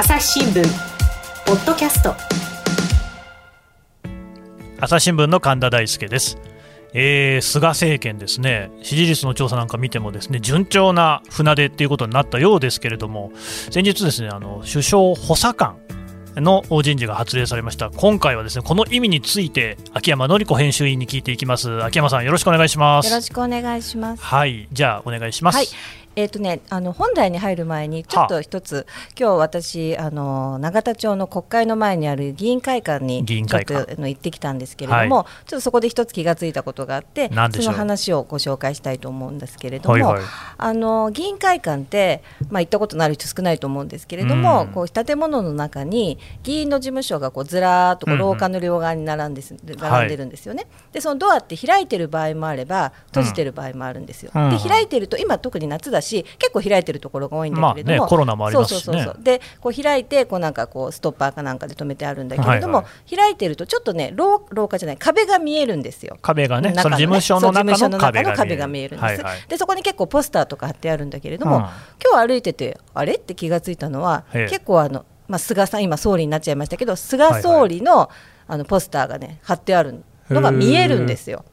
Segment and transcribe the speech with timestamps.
[0.00, 0.64] 朝日新聞
[1.44, 2.14] ポッドキャスト。
[4.80, 6.38] 朝日新聞の神田大輔です。
[6.94, 8.70] えー、菅政権ですね。
[8.82, 13.30] 支持率の調査なんか見てもですね順調な船出っていうことになったようですけれども
[13.70, 15.76] 先日ですねあの首相補佐官
[16.36, 17.90] の人事が発令されました。
[17.90, 21.84] 今回はですねこの意味について秋山紀子編集員に聞いていきます。
[21.84, 23.10] 秋山さんよろしくお願いします。
[23.10, 24.22] よろしくお願いします。
[24.22, 24.66] はい。
[24.72, 25.66] じゃあお願いします、はい
[26.16, 28.86] えーとね、あの本題に入る前にちょっと一つ、
[29.18, 40.22] 今日私あの永田町の国会の前にある議員会館にちょっとの行ってきたんですけれども、はい、ちょっとそこで一つ気がついたことがあってその話をご紹介したいと思うんですけれども、はいはい、
[40.58, 49.42] あの議員会館って、まあ、行ったことのある人少ないと思うんですけれども、うん、こう建物の中に議員の事務所がこうずらーっとこう廊下の両側に並んで,、
[49.78, 54.32] 並んでるんですよね、でそのドアって開いてる場合もあれば閉じてる場合もあるんですよ。
[54.34, 66.18] うん、で開いてると今特に夏だし結構開いてるところが多いんだけれども、まあね、コロナもありますし、ね、でこう開いてこうなんかこうストッパーかなんかで止めてあるんだけれども、はいはい、開いてるとちょっとね廊廊下じゃない壁が見えるんですよ。
[66.22, 73.14] 壁がね、ね、その事務所の中の壁が壁が見えるんです、はいはい、でそこに結構ポスターとか貼ってあるんだけれども、うん、今日歩いててあれ？
[73.14, 78.08] って気がついたのは結構あの、まあ、菅さん今総理になっちゃいましたけど菅総理の、はい。
[78.08, 78.16] はい、
[78.48, 81.44] あのポスターがね貼ってあるのが見えるんですよ。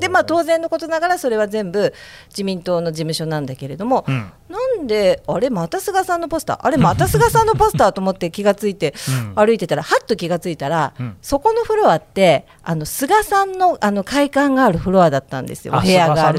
[0.00, 1.92] でまあ当然のことながらそれは全部
[2.28, 6.58] 自民党の事務所なんだけれども、うん、なんであれまた菅さんのポスター？
[6.62, 8.94] あれまた菅さんのポスターと思って気がついて
[9.34, 15.74] 歩いてたら、はっと気がついたら、うん、そこのフロアってあの菅さんのあの会館があるフロアだったんですよ。
[15.80, 16.38] 部屋がある。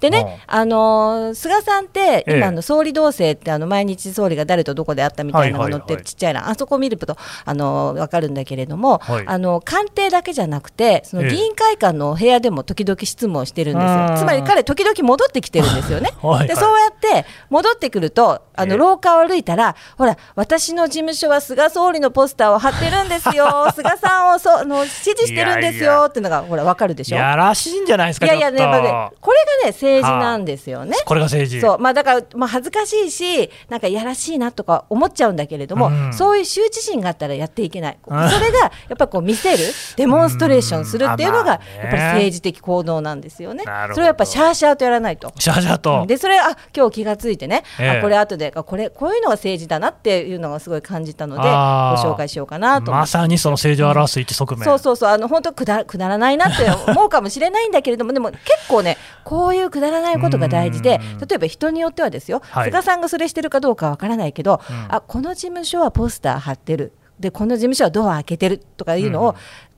[0.00, 14.18] でね、あのー、菅さんって今の総理同棲ってあの毎日総理が誰とどこで会ったみたいなのが載ってるちっちゃいな、あそこを見るとあのー、分かるんだけれども、はい、あの官邸だけじゃなくてその議員会館の部屋でも時々質問してるんですよ。
[14.18, 16.10] つまり彼時々戻ってきてるんですよね。
[16.46, 23.70] でそうやって戻ってくるとあの廊下を歩いたら、ほら私の事務所は菅総理のポスターを貼ってるんですよ。
[23.74, 26.06] 菅さんをその支持してるんですよ。
[26.08, 27.16] っていうのがほらわかるでしょ？
[27.16, 31.60] やらしいんじゃないですかいやいやね、まあね、これがね政治なんですよね、これが政治。
[31.60, 31.78] そう。
[31.78, 39.58] まあだからまあ恥ずかしいしなんかやらしいなとか思っちゃうんだけれども、うん、そういう羞恥心があったらやっていけない、それがやっぱこう見せる
[39.96, 43.64] デモンストレーションするっていうのがやっぱり政治的行動なんですよね。
[43.64, 45.32] それはやっぱシャーシャーとやらないと。
[45.38, 54.78] シャーシャーと、でそれあ今日気がついてね、えー、あこれ後でこれこういうのが政治だなっていうのがすごい感じたのでご紹介しようかなとまさにその政治を表す一側面、うん、そう。
[54.84, 66.92] そうそうあの本当くだくだらないなって 思うかもしれないんだけれどもでも結構ねこういうくだらないことが大事で例えば人によってはですよ、はい、菅さんがそれしてるかどうかわからないけど、うん、あこの事務所はポスター貼ってる
[67.24, 69.34] でこの事務所はドア開けてるとかいうのを、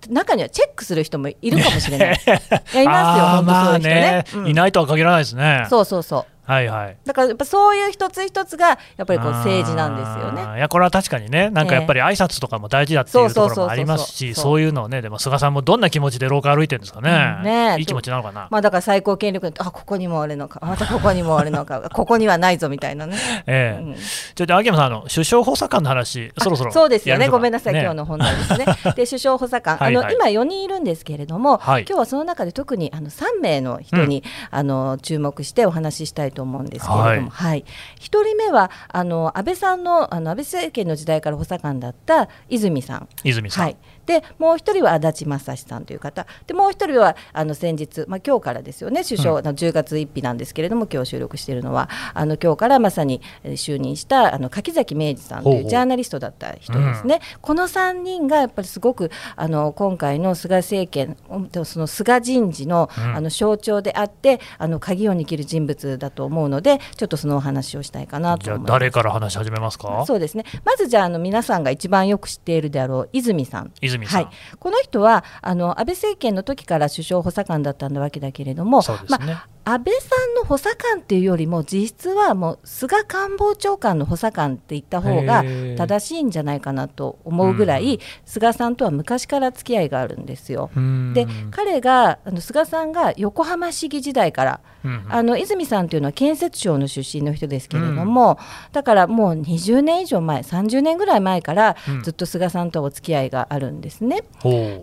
[0.08, 2.18] うん、中にはチェックする人もいるかもしれない。
[2.18, 5.66] いますよ、本当そういう人ね、まあね、いないとは限らないですね。
[5.70, 6.35] そうそうそう。
[6.46, 10.58] はいはい、だからやっぱそういう一つ一つがやっぱりこう政治なんですよね。
[10.58, 18.46] いやこれは確かにね、なんかやっぱり挨拶とかも大事だっていうところもありますし、そういうのをね、でも菅さんもどんな気持ちで廊下歩いてるんですかね、うん、ねいい気持ちなのかな。
[18.50, 23.16] まあだから最高権力あここにもあるのか、またここにもあるのか、 ここにはないぞみたいなね。
[23.46, 23.82] ええ。
[23.82, 28.66] ーうん、ちょっと秋山さんあの首相補佐官の話そろそろそうですよね、ごめんなさい、ね、今日の本題ですね。
[28.94, 29.82] で首相補佐官。
[29.82, 30.16] あの、はい。
[30.16, 37.04] はい、今4人いるんですけれども、はい、今日はその中で特にあの3名の人に、うん、あの注目してお話ししたいと思うんですけれども。
[37.04, 37.64] はいはい、
[37.98, 43.08] 1人目はあの安倍さんのあの安倍政権の時代から補佐官だった泉さん。
[43.24, 43.76] 泉さん、はい
[44.06, 46.27] でもう一人は足立正史さんという方。
[46.47, 49.03] でもう一人はあの先日、まあ今日からですよね。
[49.05, 51.89] 首相の10月1日なんですけれども、今日収録しているのは。
[52.15, 61.17] あの今日からまさに就任したあの柿崎明治さんというジャーナリストだった人ですね、この3人がやっぱりすごくあの今回の菅政権
[61.65, 68.71] その菅人事の,、あの象徴であってあの鍵を握る人物だと思うのでちょっとそのお話をしたいかなと思います。
[68.71, 70.05] 誰から話し始めますか？
[70.06, 70.44] そうですね。
[70.65, 73.73] まずじゃああの皆さんが一番よく知っているであろう泉さん。
[73.81, 85.43] 泉はい、この人はあの安倍政権の時から首相補佐官だったわけだけれども、ね、まあ、安倍さんの補佐官っていうよりも実質はもう菅官房長官の補佐官って言った方が
[85.76, 90.70] 正しいんじゃないかなと思うぐらい、菅さんとは昔から付き合いがあるんですよ。
[91.14, 94.61] で彼があの菅さんが横浜市議時代から、
[95.08, 98.38] あの泉さんというのは建設省の出身の人ですけれども、
[98.70, 104.23] だからもう20年以上前30年ぐらい前からずっと菅さんとお付き合いがあるんですね。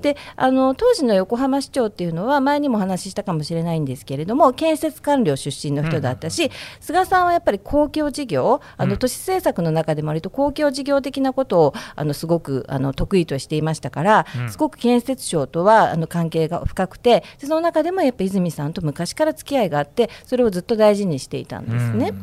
[0.02, 22.14] であの当時の横浜市長っていうのは前にもお話ししたかもしれないんですけれども建設官僚出身の人だったし、うん、菅さんはやっぱり公共事業あの都市政策の中でも割と公共事業的なことをあのすごくあの得意としていましたから、うん、すごく建設省とはあの関係が深くてその中でもやっぱり泉さんと昔から付き合いがあってそれをずっと大事にしていたんですね。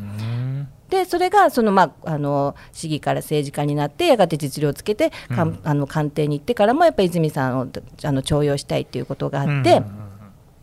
[0.88, 7.68] でそれがその、まあ、あの市議から政治家になってやがて実力をつけて、うん、あの官邸に行ってからもやっぱり泉さんを
[8.02, 9.76] あの重用したいということがあって。
[9.76, 10.09] うん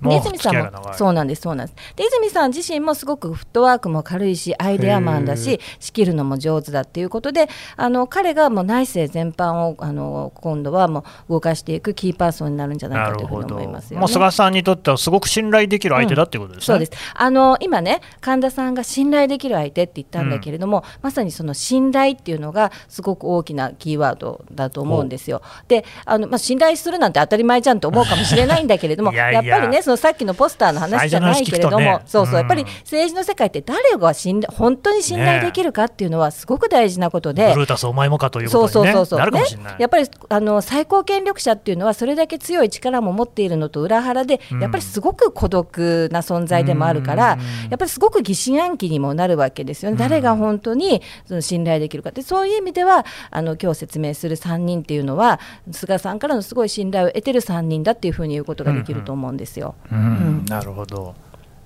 [0.02, 1.96] うんうん泉さんもそうなんですそうなんです。
[1.96, 17.14] で泉さん自身もすごくフットワークも軽いしアイデアマンだし仕切るのも上手だっていうことであの彼がもう内政全般をあの今度はもう動かしていくキーパーソンになるんじゃないかというふうに思いますよ、ね、もう菅さんにとってはすごく信頼できる相手だっていうことですね、うん、そうです。
[17.14, 25.42] あの今ね神田さんが信頼できる相手って言ったんだけれども、うん、まさにその信頼っていうのがすごく大きなキーワードだと思うんですよ。
[25.68, 47.38] であの、まあ、信頼するなんて当たり前じゃんと思うかもしれないんだけれども やっぱりねそのさっきのポスターーの話じゃないけれども、ね、そうそう、やっぱり政治の世界って誰が信頼本当に信頼できるかっていうのはすごく大事なことで、ブルータスお前もかということに、ね、そうそうそうそう、ね、やっぱりあの最高権力者っていうのはそれだけ強い力も持っているのと裏腹で、やっぱりすごく孤独な存在でもあるから、
[47.70, 52.22] やっぱりすごく疑心暗鬼にもなるわけですよね、誰が本当にその信頼できるかって。
[52.22, 55.40] そういう意味ではあの今日説明する3人っていうのは
[55.72, 59.76] 菅さんからのすごい信頼を得てる3人だっていうふうに言うことができると思うんですよ。
[59.92, 60.02] うん、う
[60.42, 61.16] ん、なるほど。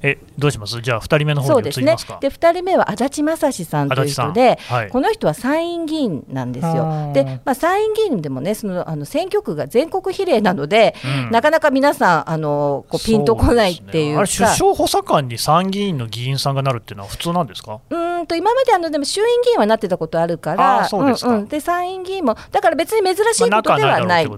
[0.03, 0.81] えどうします？
[0.81, 2.17] じゃあ2人目の方に移りますか？
[2.19, 7.11] で、ね、2人目は足立正史さんという人で、はい、この人は参院議員なんですよ。
[7.13, 10.95] で、まあ、参院議員でもねそのあの選挙区が全国比例なので、
[11.25, 17.79] うん、なかなか皆さんあのこうピンとこないっていうか、ね、首相補佐官に参議院の議員さんがなるっていうのは普通なんですか？
[17.89, 24.29] うんと今まであのでも衆院議員はなってたことあるからそうですうんうん、で参院議員もだから別に珍しいことではない。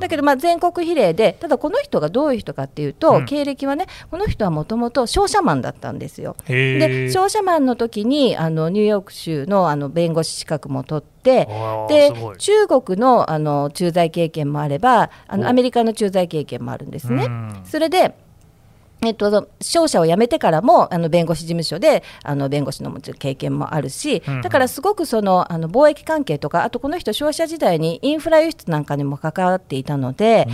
[0.00, 6.34] だけどまあ全国比例でただこの人がどういう人かっていうと、経歴はねこの人はもともと商社マンだったんですよ。
[6.46, 11.46] で商社マンの時にあのニューヨーク州のあの弁護士資格も取って
[11.88, 17.28] で中国のあの駐在経験もあればあのアメリカの駐在経験もあるんですね。
[17.64, 18.14] それで
[19.02, 30.46] えっと、商社を辞めてからもあの弁護士事務所であの弁護士の経験もあるし、だからすごくそのあの貿易関係とかあとこの人商社時代にインフラ輸出なんかにも関わっていたので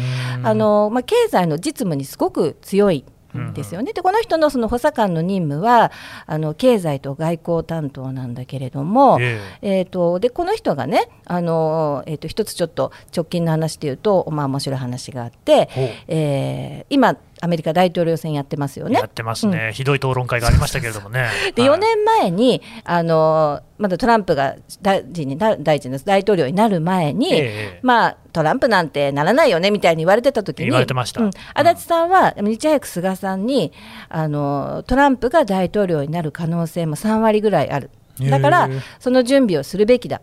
[0.42, 3.04] あの、まあ、経済の実務にすごく強い
[3.52, 3.92] ですよね。
[3.92, 5.92] でこの人のその補佐官の任務は
[6.26, 15.68] あの経済と外交担当なんだけれども、えー、えーとでこの人がねあの、えーと、一つちょっと直近の話でいうと、まあ、面白い話があって、
[16.08, 18.98] えー、今アメリカ大統領選やってますよね。
[18.98, 21.28] やってますね、うん、ひどい討論会がありましたけれどもね。
[21.54, 27.36] で、4年前にあのまだトランプが大臣にな大臣です大統領になる前に、え
[27.76, 30.66] え、まあトランプなんてならないよねみたいに言われてた時に。
[30.66, 33.72] 言われてました、うん、足立さんは、いち早く菅さんに
[34.08, 37.90] あのトランプが大統領になる可能性も3割ぐらいある。
[38.20, 38.68] だから
[38.98, 40.16] その準備をするべきだ。
[40.16, 40.20] っ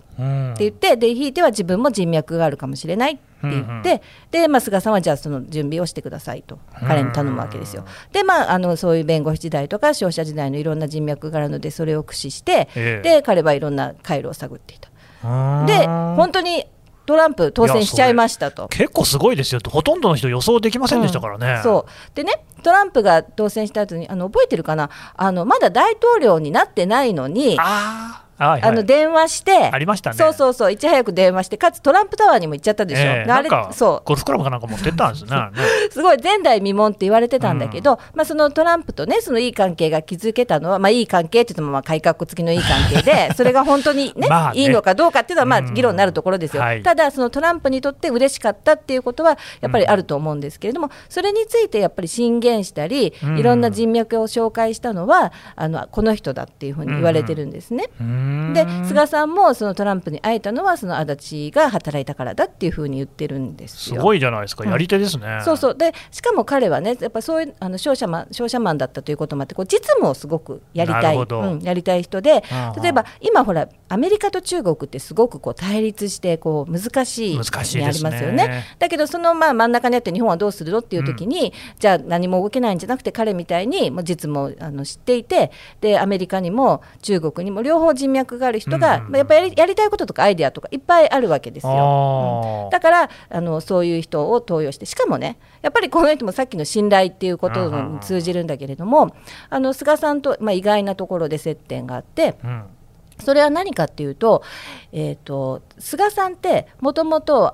[0.55, 4.01] て言って、でひいては自分も人脈があるかもしれないって言って、
[4.31, 7.85] で、まあ、菅さんはじゃあその準備をしてくださいと彼に頼むわけですよ。
[8.11, 14.89] でまああのそういう弁護士時代とか商社時代のいろんな人脈があるのでそれを駆使して、えー、で彼はいろんな回路を探っていた。
[15.65, 16.65] で本当に
[17.05, 18.67] トランプ当選しちゃいましたと。
[18.69, 19.61] 結構すごいですよ。
[19.67, 22.15] ほとんどの人予想できませんでしたからね、うん、そう。
[22.15, 24.89] でねトランプが当選した後にあの覚えてるかな？
[25.15, 30.17] あのまだ大統領になってないのにあはいはい、あの電話して、ありましたね。
[30.17, 33.01] そうそうそう、いち早く電話して、かつトランプタワーにも行っちゃったでしょ。
[33.01, 35.31] えー、あれそうゴルフクラブかなんか持ってったんです ね。
[35.91, 46.62] すごい前代未聞って言われてたんだけど、うん、まあそのトランプとね、そのいい関係が築けたのは、まあいい関係って言ってもまあ改革付きのいい関係で、 それが本当にねね、いいのかどうかっていうのはまあ議論になるところですよ。
[46.62, 57.85] うんはい、ただそのトランプにとって嬉しかったっていうことはやっぱりあると思うんですけれども、それについてやっぱり進言したり、いろんな人脈を紹介したのはあのこの人だっていうふうに言われてるんですね。
[58.53, 63.95] で菅田さんもそのトランプに会えたのはその足立が働いたからだっていうふうに言ってるんですよ。
[63.97, 65.37] すごいじゃないですか、やり手ですね。
[65.39, 65.75] うん、そうそう。
[65.75, 72.43] でしかも彼はねやっぱそういうあの商社マン商社マンだったということもあってこう実務をすごくやりたい、うん、やりたい人で
[72.81, 78.47] 例えば今ほらアメリカと中国ってすごくこう対立してこう難しいにありますよね。
[78.47, 92.63] ねだけどそのまあ真ん中にあって日本はどうするのっていう時に、うん、じゃあ何も動けないんじゃなくて彼みたいにもう実務をあの知っていてでアメリカにも中国にも両方人脈がある人が、まあ、やっぱりやりたいこととかアイデアとかいっぱいあるわけですよ。
[92.65, 99.15] うん、だからあのそういう人を登用してしかもねやっぱりこの人もさっきの信頼っていうことに通じるんだけれども
[99.51, 102.38] あの菅さんと、まあ、意外なところで接点があって。
[102.43, 102.63] うん
[103.20, 104.43] それは何かっていうと,、
[104.91, 107.51] えーと、菅さんってもともと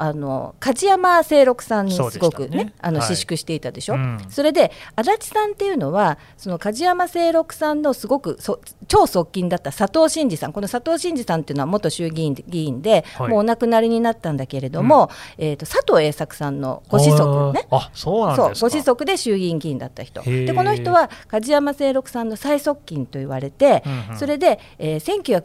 [0.60, 8.38] 梶山清六さんにすごくね、ね、あの私淑していたでしょ、はいうん、それで足立さんっていうのはその梶山清六さんのすごく
[8.88, 10.54] 超側近だった佐藤真二さん。
[10.54, 17.68] この佐藤真二さんっていうのは元衆議院議員で、はい、もうお亡くなりになったんだけれども、うん、えーと、佐藤栄作さんのご子息ね。
[17.72, 20.22] あそうなんご子息で衆議院議員だった人。
[20.24, 25.00] でこの人は梶山清六さんの最側近と言われて、うんうん、それで、えー、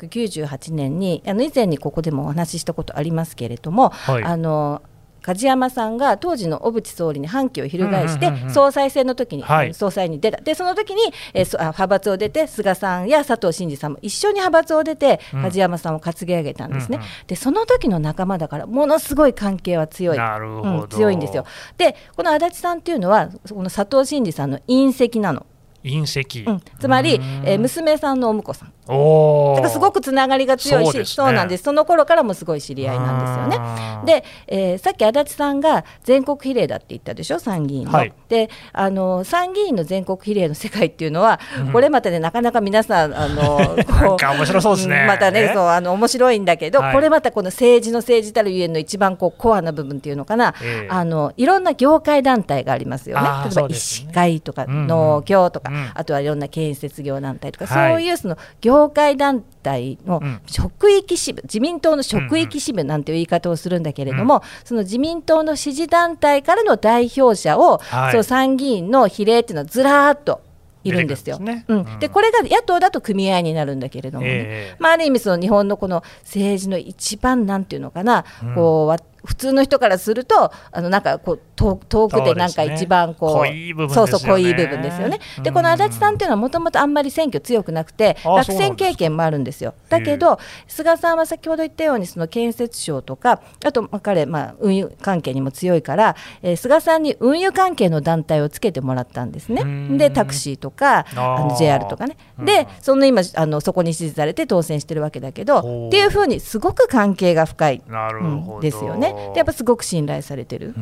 [0.08, 4.82] 1998年にあの以前にここでもお話ししたことありますけれども、はい、あの
[5.24, 11.00] 梶山さんが当時の小渕総理に反旗を翻して、総裁選の時に、はい、総裁に出た、でその時に、
[11.32, 21.46] えー、派閥を出て、菅さんや佐藤真二さんも一緒に派閥を出て、梶山さんを担ぎ上げたんですね、でその時の仲間だから、ものすごい関係は強い、うん、強いんですよ。
[21.78, 25.46] で、この足立さんっていうのは、この佐藤真二さんの隕石なの。
[25.84, 28.72] 隕石、うん、つまり、えー、娘さんのお婿さん。
[28.86, 31.64] だからすごくつながりが強いし、ね、そうなんです。
[31.64, 34.04] その頃からもすごい知り合いなんですよね。
[34.04, 37.38] で、えー、さっき足立さんが全国比例だって言ったでしょ？
[37.38, 37.92] 参議院の。
[37.92, 43.58] はい、であの参議院の全国比例の世界っていうのは、うん、これまたねなかなか皆さんあの
[44.08, 45.06] こう面白そうですね。
[45.06, 53.28] またねそうあの面白いんだけど、はい、これまたこの政治の政治たるゆえんの一番こうコアな部分っていうのかな、えー、あのいろんな業界団体がありますよね。
[53.46, 70.42] 例えば医師会とか農協とか、あとはいろんな建設業団体とか、そういうその業界団体体の職域支部、自民党の職域支部なんていう言い方をするんだけれども、その自民党の支持団体からの代表者を、その参議院の比例っていうのはずらーっと
[70.84, 71.38] いるんですよ。
[71.38, 78.86] ね、うん、でこれが野党だと組合になるんだけれどもね、えー、まあ、ある意味その日本のこの政治の一番なんていうのかな、うん、こう
[79.24, 85.20] 普通の人からするとあのなんかこう遠くでなんか一番こう、ね、そうそう濃い部分ですよね。
[85.42, 89.74] でこの足立さんっていうのはもともとあんまり選挙強くなくて落選経験もあるんですよ。
[89.88, 90.38] だけど
[90.68, 99.64] 菅さんは先ほど言ったようにその建設省とかあと彼、まあ、運輸関係にも強いから、えー、菅さんに運輸関係の団体をつけてもらったんですね。
[99.96, 102.16] でタクシーとかあの JR とかね。
[102.38, 108.26] でその今あのそこに支持されて当選してるわけだけどっていうふうにすごく関係が深い、う
[108.58, 109.13] ん、ですよね。
[109.32, 110.74] でやっぱすごく信頼されてる。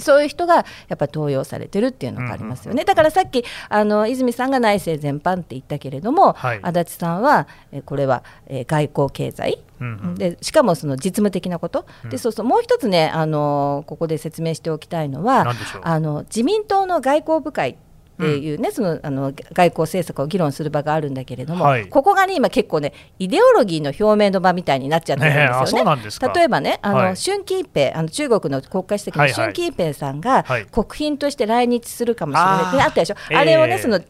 [0.00, 0.62] そういう人がや
[0.94, 12.46] っぱり登用されてるっていうのがありますよね、だからさっきあの泉さんが内政全般って言ったけれども、はい、足立さんはえこれは、え外交経済、うんうん、でしかもその実務的なこと、うん、でそうそう。
[12.46, 17.76] もう一つねあのここで説明しておきたいのはあの自民党の外交部会
[18.14, 25.96] っていうね、うん、そのあの外交政策を議論する場があるんだけれども、はい、ここがね今結構ねイデオロギーの表明の場みたいになっちゃってるんですよね。
[25.96, 26.02] ね
[26.34, 33.16] 例えばねあの、はい、習近平あの中国の国家主席の習近平さんが国賓として来日するかもしれないってあったでしょ。
[33.34, 34.00] ああれをねその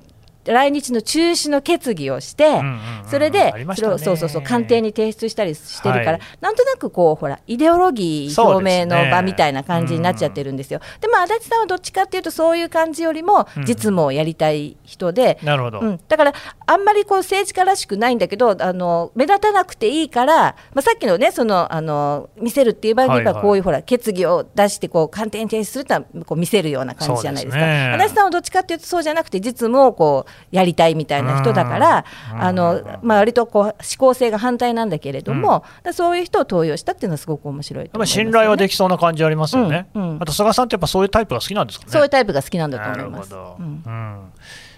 [0.44, 2.60] 来日の中止の決議をして、
[3.08, 10.80] それで、それをそうそうそう官邸に提出したりしてるから、はい、なんとなくこうほらイデオロギー表明の場みたいな感じになっちゃってるんですよ。
[11.00, 16.32] でも、足立さんはどっちかっていうとそういう感じよりも実務をやりたい人で、なるほど、うん、だから
[16.66, 27.94] あんまりこう政治家らしくないんだけどあの目立たなくていいから、まあ、さっきのねそのあの見せるっていう場合にはこういうほら決議を出してこう官邸に提出するってのはこう見せるような感じじゃないですか。
[27.94, 41.92] 足立さんはどっちかっていうとそうじゃなくて実務をこうやりたいみたいな人だから、あのまあ、割とこう思考性が反対なんだけれども、うん、そういう人を登用したっていうのはすごく面白いと、ね、信頼はできそうな感じありますよね、うんうん、あと菅さんってやっぱそういうタイプが好きなんですかね。
[41.92, 43.34] そういうタイプが好きなんだと思います。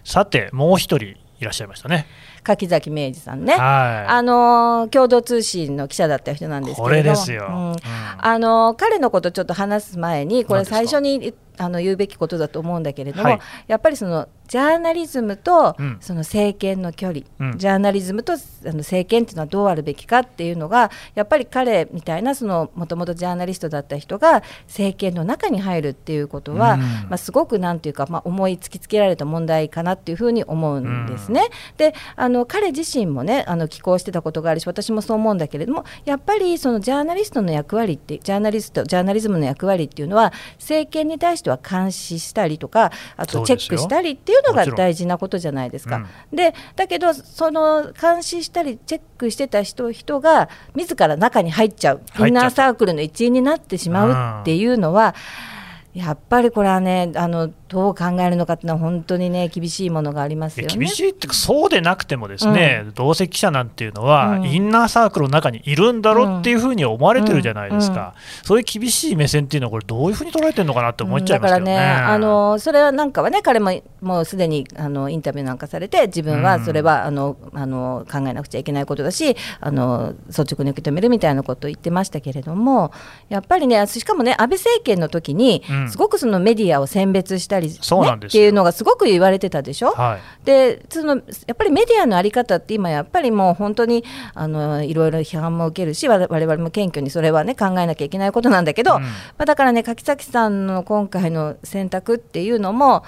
[0.04, 2.06] さてもう一人いらっしゃいましたね。
[2.47, 7.73] 柿崎明治さんね、はい、あの共同通信の記者だった人なんですけれども、うん。
[7.73, 7.76] うん、
[8.19, 18.37] あの彼のことちょっと話す前にこれ最初にあの言うべきことだと思うんだけれども、はい、やっぱりそのジャーナリズムとその政権の距離、うん、ジャーナリズムとあ
[18.67, 31.49] の政権っていうのはどうあるべきかっていうのがやっぱり彼みたいなもともとジャーナリストだった人が政権の中に入るっていうことは、うん、まあ、すごくなんていうか、まあ、思い突きつけられた問題かなっていうふうに思うんですね。
[31.73, 46.07] うん、であの彼自身もねあの寄稿してたことがあるし私もそう思うんだけれどもやっぱりそのジャーナリストの役割ってジャーナリストジャーナリズムの役割っていうのは政権に対しては監視したりとかあとチェックしたりっていうのが大事なことじゃないですか。
[46.31, 55.14] うん、でだけどその監視したりチェックしてた人人が自ら中に入っちゃうインナーサークルの一員になってしまうっていうのは。
[55.97, 60.75] やっぱりこれはねあのどう考えるのかっていうのは本当にね厳しいものがありますよね。
[60.75, 71.75] 厳しいってそうでなくてもですね、うん、同席者なんていうのは、うん、インナーサークルの中にいるんだろうっていうふうに思われてるじゃないですか、うん、そういう厳しい目線っていうのはこれどういうふうに捉えてるのかなって思っちゃいますけどね。
[71.75, 73.73] だからねあのそれはなんかはね彼も
[74.03, 82.93] もうすでにあのインタビューなんかされて自分はそれは、あのあの考えなくちゃいけないことだしあの率直に受け止めるみたいなことを言ってましたけれども
[83.29, 89.90] やっぱりねしかもね安倍政権の時に、すごくそのメディアを選別したり、ね、っていうのがすごく言われてたでしょ？
[89.93, 103.05] はい、でそのやっぱりメディアの在り方って今やっぱりもう本当にあのいろいろ批判も受けるし我々も謙虚にそれはね考えなきゃいけないことなんだけど、うん、まあ、だからね柿崎さんの今回の選択っていうのも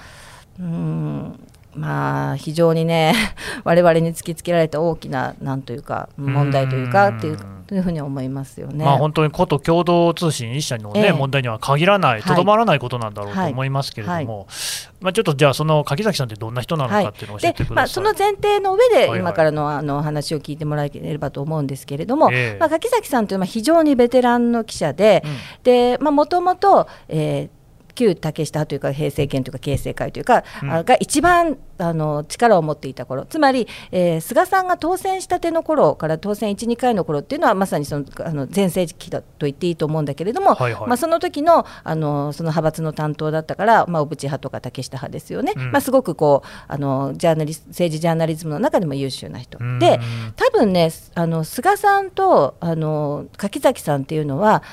[0.59, 1.39] うん
[1.75, 3.13] まあ非常にね
[3.63, 7.37] 我々に突きつけられた大きななんというか問題というかっていう
[7.69, 8.83] というふうに思いますよね。
[8.83, 14.25] まあ本当にこと共同通信一社のね、えー、問題には限らないとどまらないことなんだろうと思いますけれども、はい。
[14.25, 14.45] はい、
[15.01, 17.75] まあちょっとじゃあその柿崎さんってどんな人なのかっていうのを教えてください。
[17.75, 27.58] まあその前提の上で今からのあの話を聞いてもらえればと思うんですけれども、えー、まあ柿崎さんというのは非常にベテランの記者で、うん、でまあもともとえー
[27.99, 33.25] 旧竹下というか平成権というか形成会というか、うん、が一番あの力を持っていた頃。
[33.25, 49.57] つまり、えー、菅さんが当選したての頃から当選1、2回の頃っていうのはまさにそのあの全盛期だと言っていいと思うんだけれども、はいはい、まあ、その時のあのその派閥の担当だったから、まあ、小渕派とか竹下派ですよね、うん、まあ、すごくこうあのジャーナリ政治ジャーナリズムの中でも優秀な人。
[49.79, 49.99] で
[50.35, 54.63] 多分ねあの菅さんとあの柿崎さんっていうのは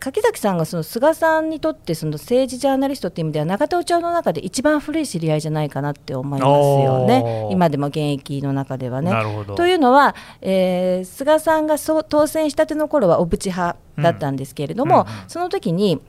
[0.00, 9.12] 柿崎さんがその菅さんにとってその政治ジャーナリストっていう意味では永田町の中で一番古い知り合いじゃないかなって思いますよね、今でも現役の中ではね。
[9.56, 16.00] というのは、えー、菅さんがそう当選したての頃は小渕派だったんですけれども、うんうんうん、その時に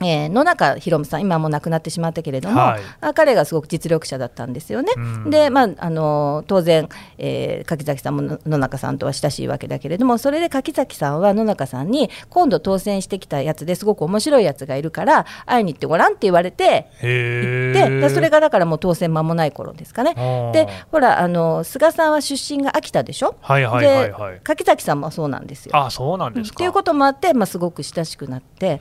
[0.00, 4.92] えー、野中宏さん、今も亡くなってしまったけれども、はい、彼がすごく実力者だったんですよね。
[5.26, 20.14] で、まああの当然、えー、柿崎さんも野中さんとは親しいわけだけれども、それで柿崎さんは野中さんに、今度当選してきたやつですごく面白いやつがいるから、会いに行ってごらんって言われて、行ってで、それがだからもう当選間もない頃ですかね。
[20.52, 25.76] で、ほらあの、菅さんは出身が秋田でしょ、はいはいはいはい、で柿崎さんもそうなんですよ。
[25.76, 26.56] あそうなんですか。
[26.56, 28.80] っていうこともあって、まあ、すごく親しくなって、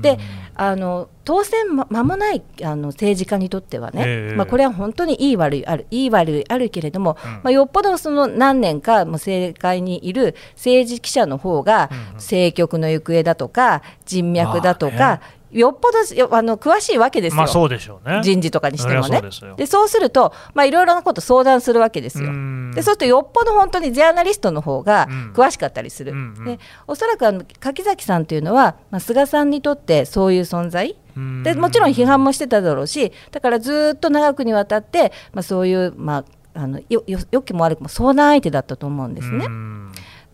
[0.00, 0.18] で
[0.54, 15.20] あの当選まもないあの政治家にとってはね、えー、まあ、これは本当にいい悪いあるいい悪いあるけれども、うん、まあ、よっぽどその何年かも政界にいる政治記者の方が、政局の行方だとか人脈だとか、
[15.52, 18.20] よっぽどあの詳しいわけですよ、まあ、そうでしょうね。
[18.22, 19.20] 人事とかにしてもね。
[19.30, 22.30] そうでそうすると、まあ、いろいろなこと相談するわけですよ。
[22.74, 26.12] でそうするとよっぽど本当にジャーナリストの方が詳しかったりする。
[26.12, 30.96] うんうん、でおそらくあの柿崎さんというのは、まあ、菅さんにとってそういう存在。
[31.42, 39.46] でもちろん批判もしてただろうしだからずっと長くにわたって、まあ、そういう、まあ、あのよよよきも悪くも相談相手だったと思うんですね。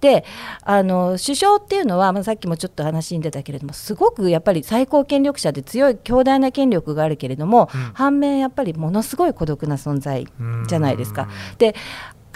[0.01, 0.25] で
[0.63, 10.27] あの首相っていうのは、まあ、さっきもちょっと話に出たけれどもすごくやっぱり最高権力者で強い強大な権力があるけれども、うん、反面やっぱりものすごい孤独な存在
[10.69, 11.29] じゃないですか。
[11.59, 11.75] で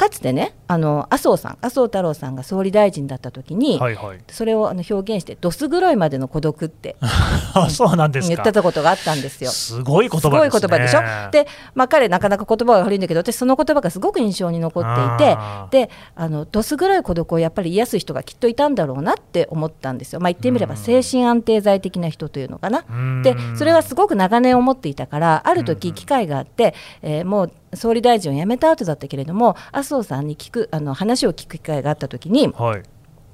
[0.01, 6.97] かつてねあの麻生さん麻生太郎さんが総理大臣だった時に、はいはい、それをあの表現してどす黒いまでの孤独って
[7.69, 9.51] そうなんです言ってたことがあったんですよ。
[9.51, 11.31] すごい言葉、ね、すごい言葉でしょ？
[11.33, 20.21] で、まあ、彼なかなか言葉が悪いんだけど私その言葉がすごく印象に残っていてであのどす黒い孤独をやっぱり癒す人がきっといたんだろうなって思ったんですよ。
[20.21, 22.85] まあ、言ってみれば精神安定剤的な人というのかな。
[23.23, 32.83] でそれはすごく長年思っていたからある時機会があって、えー、もう総理大臣を辞めた後だったけれども麻生さんに聞くあの話を聞く機会があった時に、はい、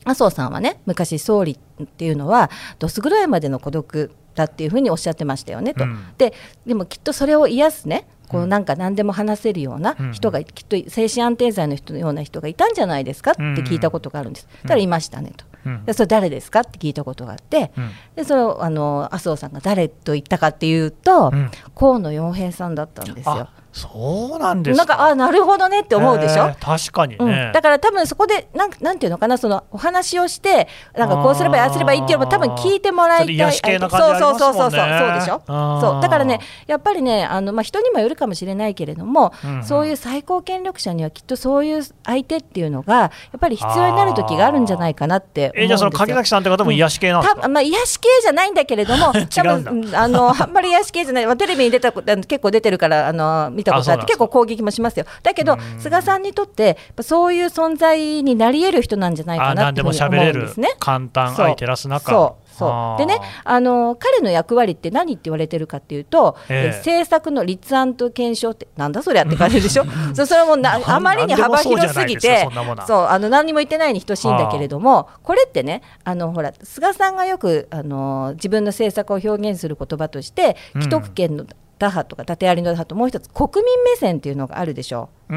[0.05, 5.85] 麻生さんはね昔総理っていうのはどす黒いまでの孤独だっていうふうにおっしゃってましたよねと。
[5.85, 6.35] うん、で
[6.67, 14.49] でもきっとそれを癒すねこうなんか何でも話せるような人が、きっと精神安定剤の人のような人がいたんじゃないですかって聞いたことがあるんです。
[14.67, 15.45] たらいましたねと。
[15.85, 17.73] でそれ誰ですかって聞いたことがあって、
[18.15, 21.33] でそのあの麻生さんが誰と言ったかっていうと、
[21.75, 23.49] 河野洋平さんだったんですよ。
[23.77, 26.55] そうなんですなんかあなるほどねって思うでしょ？
[26.59, 27.19] 確かに、ね。
[27.21, 29.37] うん、だから多分そこでなんなんていうのかな？
[29.37, 34.71] そのお話をしてなんかこうすればああすればいいっていうのも多分聞いてもらいたいそうそうそうそうそう。
[34.71, 35.43] そうでしょ？
[35.47, 36.03] そう。
[36.03, 51.37] だからねやっぱりねあの、まあ、人にもよるかもしれないけれども、うんうん、そういう最高権力者にはきっとそういう相手っていうのがやっぱり必要になる時があるんじゃないかなってえじゃあその柿崎さんって方も癒し系なんですか、うん、まあ、癒し系じゃないんだけれども 多分あのあんまり癒し系じゃない。
[51.37, 55.07] テレビに出た結構出てるからあの見たことあって結構攻撃もしますよ。
[55.23, 60.75] だけど菅さんにとってそういう存在になり得る人なんじゃないかなって思うんですね。
[60.81, 62.37] 簡単相手らす中。
[62.57, 69.85] そうでねあの彼の役割って何って言われてるかっていうと、えー、政策の立案と検証ってなんだそりゃって感じでしょ。
[70.15, 72.49] そそれもな あまりに幅広すぎて
[72.87, 81.45] そうあの何にも言ってないに等しいんだけれどもこれってねあのほら菅さんがよくあの自分の政策を表現する言葉として既得権の、
[81.79, 85.11] 打破とか縦ありの打破ともう一つ国民目線っていうのがあるでしょ。
[85.29, 85.35] う,、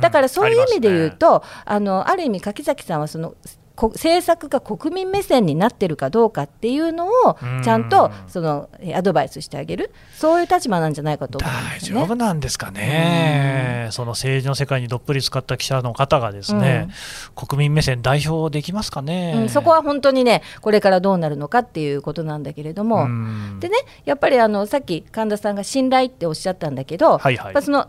[0.00, 3.34] だからそういう意味で言うとあ、ね、のある意味柿崎さんはその
[3.76, 9.92] 政策が国民目線になってるかどうかっていうのをちゃんとそのアドバイスしてあげる。
[10.16, 16.88] そういう立場なんじゃないかとね、大丈夫なんですかね、その政治の世界にどっぷり使った記者の方がですね、
[17.36, 23.06] うん、国民目線代表できますかね、うん、そこは本当にねこれからどうなるのかっていうことなんだけれども、
[23.58, 27.88] でねやっぱりあのさっき神田さんが信頼っておっしゃったんだけど、はいはい、その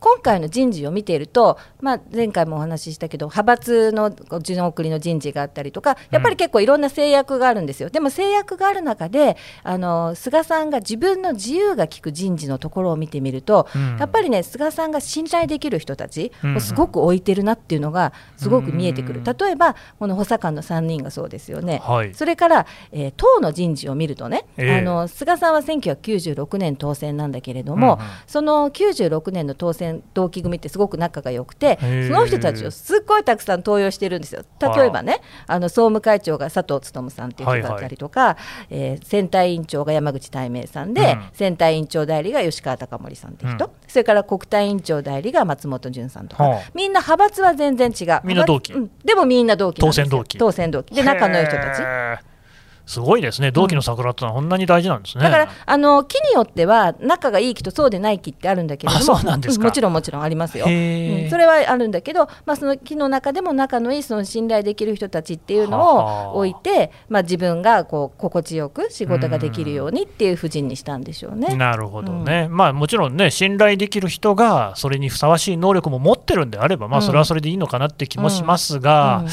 [0.00, 4.10] 今回の人事を見ていると、まあ、前回もお話ししたけど派閥の
[4.40, 34.42] 順送りの人事があったりとかやっぱり結構いろんな制約があるんですよ、うん、でも制約がある中であの菅さんが自分の自由が利く人事のところを見てみると、うん、やっぱりね菅さんが信頼できる人たちをすごく置いてるなっていうのがすごく見えてくる、うん、例えばこの補佐官の3人がそうですよね、はい、それから、えー、党の人事を見るとね、えー、あの菅さんは1996年当選なんだけれども、その96年の当選同期組ってすごく仲が良くてその人たちをすっごいたくさん登用してるんですよ。
[34.60, 38.36] 例えばねあの総務会長が佐藤勉さんっていう人だったりとか、はいはい、
[38.70, 48.20] えー、選対委員長が山口大明さんで、うん、選対委員長代理が吉川貴盛さんっていう人、うん、それから国対委員長代理が松本潤さんとか、はあ、みんな派閥は全然違う。
[48.24, 50.38] みんな同期、うん、でもみんな同期当選同期。
[50.38, 50.94] 当選同期。
[50.94, 52.29] で仲のいい人たち
[52.90, 55.22] すごいですね、同期の桜ってのはこんなに大事なんですね。
[55.22, 60.66] だからあの木によっては仲がいい木とそうでない木ってあるんだけれども、もちろんもちろんありますよ。
[60.66, 71.54] うん、それはあるんだけど、まあその木の中でも仲のいいその信頼できる人たちっていうのを置いて、まあ自分がこう心地よく仕事ができるようにっていう布陣にしたんでしょうね。
[71.54, 72.48] なるほどね。
[72.50, 79.24] うん、まあもちろんね信頼できる人がそれにふさわしい能力も持ってるんであれば、まあそれはそれでいいのかなって気もしますが、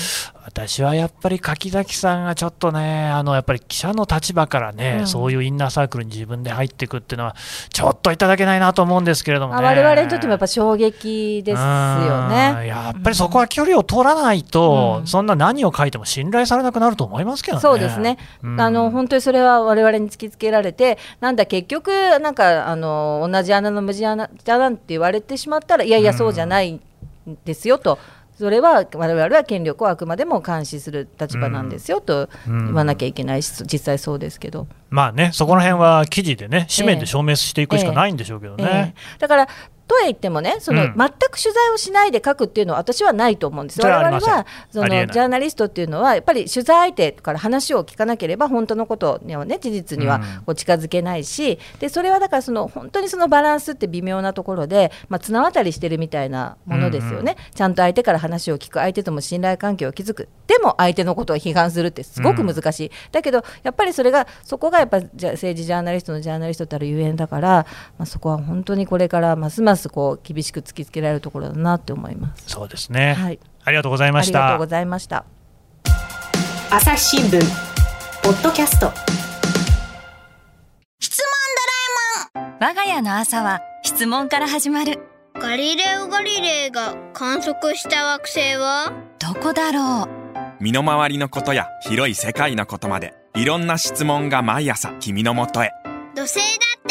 [0.47, 7.35] 私はやっぱり柿崎さんがちょっとね、あのやっぱり記者の立場からね、うん、そういうインナーサークルに自分で入っていくっていうのは、
[7.73, 9.61] ちょっといただけないなと思うんですけれどもね。
[9.61, 12.65] 我々にとってもやっぱ衝撃ですよね。
[12.65, 17.61] やっぱりそこは距離を取らないと、うん、そんな何を書いても信頼されなくなると思いますけどね。
[17.61, 18.17] そうですね。
[18.41, 21.89] うん、あの本当にそれは我々に突きつけられて、なんだ結局
[22.21, 26.79] なんかあの同じ穴の無地穴じゃなんて言われてしまったら、いやいやそうじゃない
[27.43, 27.99] ですよと。
[28.37, 34.67] それは我々は権力をあくまでも監視する立場なんですよと言わなきゃいけないし、実際そうですけど。
[34.91, 38.63] まあね、そこら辺は記事でね、紙面で証明していくしかないんでしょうけどね。
[38.63, 39.47] えーえー、だから
[39.87, 57.27] とは言ってもねその、うん、全く取材をしないで書くっていうのは私はないと思うんです我々はそのジャーナリストっていうのはやっぱり取材相手から話を聞かなければ本当のことにはね事実にはこう近づけないし、うん、でそれはだからその本当にそのバランスって微妙なところで、まあ、綱渡りしてるみたいなものですよね、うん。
[57.29, 60.29] うん、ちゃんと相手から話を聞く相手とも信頼関係を築く。
[60.47, 67.65] でも相手のことを批判するってすごく難しい、うん、だけどやっぱりそれがそこがやっぱじゃ政治ジャーナリストのジャーナリストたるゆえんだから、
[67.97, 72.43] まあ、そこは本当にこれからますますこう厳しく突きつけられるところだなって思います。
[72.47, 73.13] そうですね。
[73.13, 73.39] はい。
[73.63, 74.39] ありがとうございました。
[74.39, 75.25] ありがとうございました。
[76.69, 77.39] 朝日新聞
[78.23, 78.91] ポッドキャスト。
[80.99, 81.27] 質問
[82.35, 82.53] ドラえもん。
[82.59, 84.99] 我が家の朝は質問から始まる。
[85.39, 88.91] ガリレオ・ガリレイが観測した惑星は？
[89.19, 95.71] どこだろう身の回りのことや広い世界のことまでいろんな質問が毎朝君のもとへ
[96.15, 96.81] 土星だっ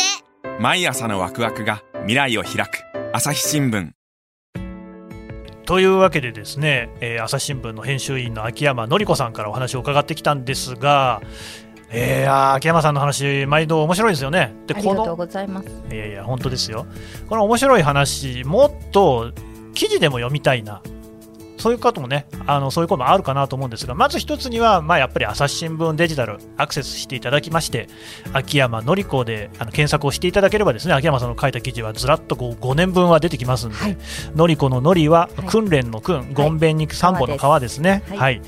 [0.45, 3.91] て毎朝のワクワクが未来を開く朝日新聞
[5.65, 11.21] というわけでですね、えー、朝日新聞の編集員の秋山紀子さんからお話を伺ってきたんですが、
[11.91, 14.55] えー、秋山さんの話、毎度面白いですよね。
[14.69, 15.69] でありがとうございます。
[15.91, 16.87] いやいや、本当ですよ。
[17.29, 19.33] この面白い話、もっと
[19.75, 20.83] 記事でも読みたいな。
[21.67, 27.89] そういうこともね、あのそういうこともあるかなと思うんですが、まず一つには、まあ、やっぱり朝日新聞デジタルアクセスしていただきまして、
[28.33, 33.97] 秋山紀子であの検索をしていただければですね、秋山さんの書いた記事はずらっとこう5年分は出てきますんで、はい、
[34.37, 38.05] 紀子ののりは、訓練の訓、ごんべんに3本の川ですね。
[38.11, 38.43] はい、はい、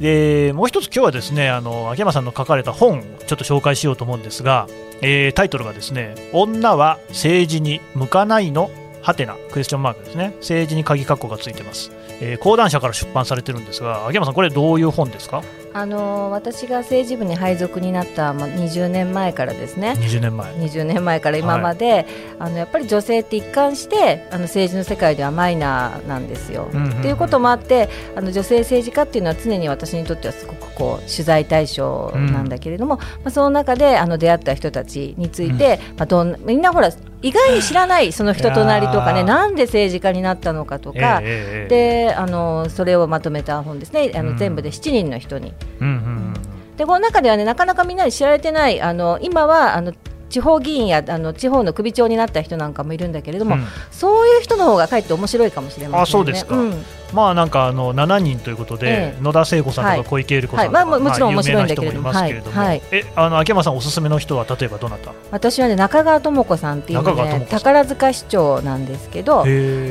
[0.00, 4.66] でもう一つ今日はですね、あの秋山さんの書かれた本をちょっと紹介しようと思うんですが、
[5.02, 8.70] えー、タイトルがですね、女は政治に向かないの
[9.02, 10.34] はてなクエスチョンマークですね。
[10.38, 15.42] 政治に鍵括弧がついてます、えー、講談社から出版されてるんですが秋山さんこれどういう本ですか？
[15.74, 19.94] あの私が政治部に配属になったまあ20年前からですね。
[19.98, 20.52] 20年前。
[20.54, 22.06] 20年前から今まで、はい、
[22.40, 26.68] あのやっぱり女性って一貫してあの政治の世界ではマイナーなんですよ。
[26.70, 36.90] と、うんうん、いうこともあってあの女性政治家っていうのは常に私にとってはすごくこう取材対象なんだけれども、うん、まあ、その中であの出会った人たちについて、うん、まあ、どんみんなほら
[37.22, 44.12] 意外に知らないその人となりとかねなんで政治家になったのかとか、えー、であのそれをまとめた本ですね。
[44.14, 45.54] あの、全部で7人の人に。
[45.80, 46.34] うんうんうん。
[46.76, 49.92] でこの中ではねなかなかみんなに知られてないあの今はあの
[50.30, 60.86] 地方議員やあの地方の首長になった人なんかもいるんだけれども、うん、そういう人の方がかえって面白いかもしれません、ね、あそうですか、うん、まあなんかあの7人ということで、ええ、野田聖子さんとか小池百合子さんとか、はい。
[60.86, 62.42] はい、まあ、もちろん面白いんだけれども、はい。
[62.42, 65.12] はい、えあの秋山さんおすすめの人は例えばどなた？
[65.30, 69.44] 私はね中川智子さんっていうね宝塚市長なんですけど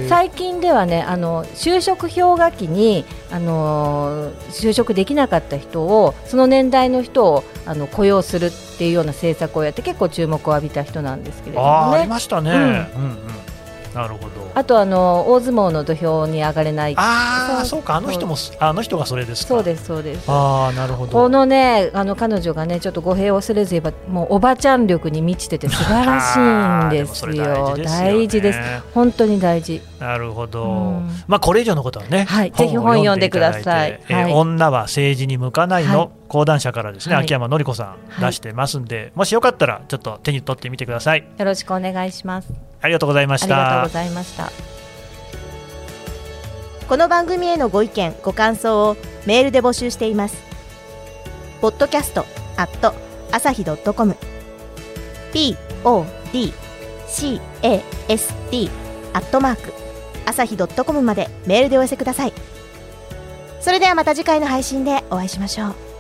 [0.09, 11.97] 最近ではねあの就職氷河期にあの就職できなかった人をその年代の人をあの雇用するっていうような政策をやって結構注目を浴びた人なんですけれどもね。
[11.99, 12.51] ありましたね、
[12.95, 13.17] うん、うんうん。
[13.93, 16.93] なるほどあとあの大相撲の土俵に上がれない。
[16.97, 17.95] ああそうか。
[17.95, 20.25] あの人もあの人がそれですそうですそうです。
[20.29, 21.13] ああなるほど。
[21.13, 27.77] このねあの彼女がねちょっと語弊を恐れず言えばもうおばちゃん力に満ちてて 素晴らしいんですよ。
[27.77, 28.59] 大事です
[28.93, 29.81] 本当に大事。
[29.99, 30.67] なるほど、う
[30.99, 41.27] ん、まあこれ以上のことはね、はい、ぜひ本読んでください、えー、はい、女は政治に向かないの、はい講談社からですね、はい、秋山紀子さん出してますんで、はい、もしよかったらちょっと手に取ってみてください。
[41.37, 42.53] よろしくお願いします。
[42.79, 43.53] ありがとうございました。
[43.53, 44.49] ありがとうございました。
[46.87, 50.41] この番組へのご意見ご感想をメールで募集しています。
[51.59, 52.23] ポッドキャスト
[52.55, 52.93] アット
[53.33, 54.15] 朝日ドットコム。
[55.33, 57.41] podcast
[59.13, 59.73] アットマーク
[60.25, 62.33] 朝日ドットコムまでメールでお寄せください。
[63.59, 65.90] それではまた次回の配信でお会いしましょう